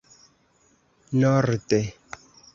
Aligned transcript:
norde 1.21 1.79